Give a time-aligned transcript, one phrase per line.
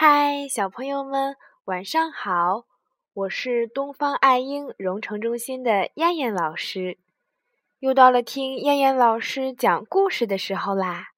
[0.00, 2.66] 嗨，小朋友们，晚上好！
[3.14, 6.98] 我是东方爱婴融成中心的燕燕老师，
[7.80, 11.08] 又到了听燕燕老师讲故事的时候啦。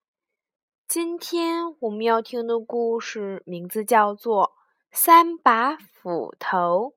[0.88, 4.46] 今天我们要听的故事名字叫做
[4.90, 6.94] 《三把斧头》。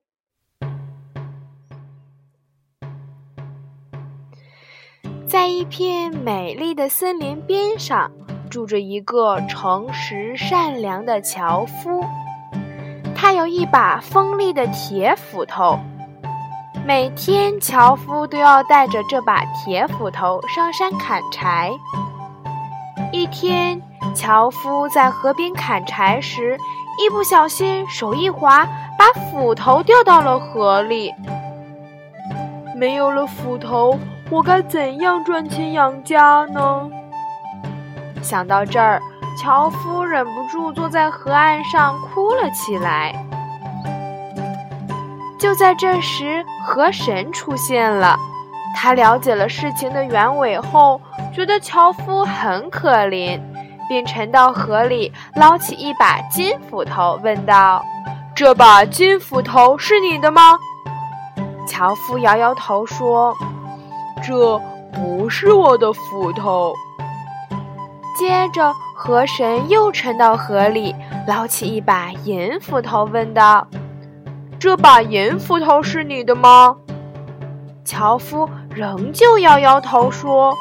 [5.28, 8.10] 在一片美丽的森林边上。
[8.54, 12.04] 住着一个诚实善良的樵夫，
[13.12, 15.76] 他有一把锋利的铁斧头。
[16.86, 21.72] 每天，樵夫都要带着这把铁斧头上山砍柴。
[23.10, 23.82] 一天，
[24.14, 26.56] 樵夫在河边砍柴时，
[27.04, 28.64] 一不小心手一滑，
[28.96, 31.12] 把斧头掉到了河里。
[32.76, 33.98] 没有了斧头，
[34.30, 36.88] 我该怎样赚钱养家呢？
[38.24, 39.00] 想到这儿，
[39.36, 43.14] 樵夫忍不住坐在河岸上哭了起来。
[45.38, 48.18] 就在这时，河神出现了。
[48.74, 51.00] 他了解了事情的原委后，
[51.34, 53.38] 觉得樵夫很可怜，
[53.88, 57.82] 便沉到河里捞起一把金斧头，问道
[58.34, 60.58] ：“这把金斧头是你的吗？”
[61.68, 63.34] 樵夫摇摇头说
[64.26, 64.58] ：“这
[64.92, 66.74] 不是我的斧头。”
[68.14, 70.94] 接着，河神又沉到河里，
[71.26, 73.66] 捞起一把银斧头，问道
[74.58, 76.76] ：“这把银斧头是你的吗？”
[77.84, 80.54] 樵夫仍旧摇摇头说：“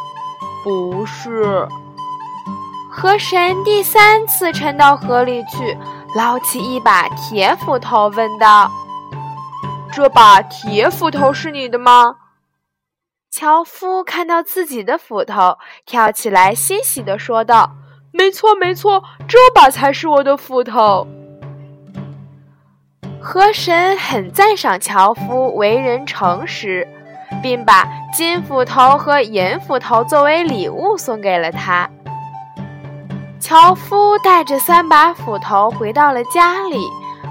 [0.65, 1.67] 不是。”
[2.91, 5.77] 河神第三次沉到河里去，
[6.15, 8.71] 捞起一把铁斧头，问道
[9.93, 12.15] ：“这把铁斧头是你的吗？”
[13.35, 17.71] 樵夫看到自己的斧头，跳起来，欣喜地说道
[18.13, 21.07] ：“没错，没错，这把才是我的斧头。”
[23.19, 26.87] 河神很赞赏樵夫为人诚实，
[27.41, 31.89] 并把金斧头和银斧头作为礼物送给了他。
[33.39, 36.85] 樵夫带着三把斧头回到了家里，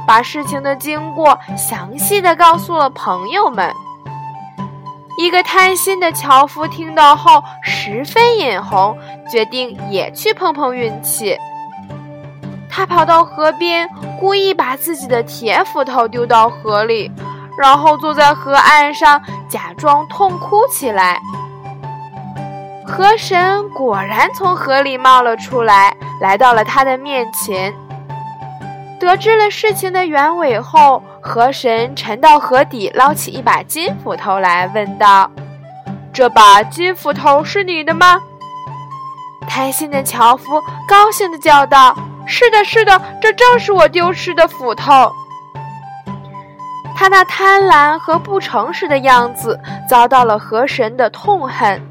[0.05, 3.73] 把事情的经过详细的告诉了朋友们。
[5.19, 8.97] 一个贪心的樵夫听到后十分眼红，
[9.31, 11.37] 决定也去碰碰运气。
[12.71, 17.13] 他跑到河边，故意把自己的铁斧头丢到河里，
[17.59, 21.21] 然后坐在河岸上假装痛哭起来。
[22.87, 27.75] 河神果然从河里冒了出来，来到了他的面前。
[29.03, 35.29] 得知了事情的原委后，河神沉到河底，捞起一把金斧头来，问道
[36.15, 38.21] ：“这把金斧头是你的吗？”
[39.49, 41.97] 贪心的樵夫高兴地叫道
[42.27, 45.13] ：“是的，是的，这正是我丢失的斧头。”
[46.95, 49.59] 他那贪婪和不诚实的样子
[49.89, 51.83] 遭到了河神的痛恨。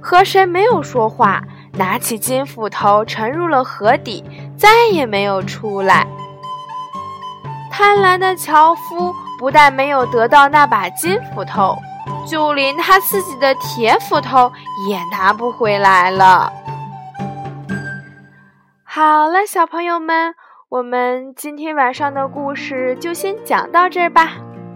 [0.00, 4.24] 河神没有说话，拿起金斧头沉入了河底，
[4.56, 6.06] 再也没有出来。
[7.78, 11.78] 贪婪的樵夫不但没有得到那把金斧头，
[12.26, 14.52] 就连他自己的铁斧头
[14.88, 16.52] 也拿不回来了。
[18.82, 20.34] 好了，小朋友们，
[20.68, 24.32] 我们今天晚上的故事就先讲到这儿吧。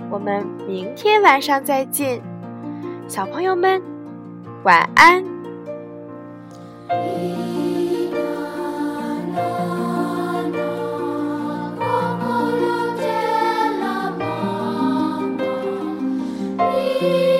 [0.08, 2.22] 我们明天晚上再见，
[3.08, 3.82] 小朋友们，
[4.62, 5.24] 晚安。
[16.82, 17.31] Música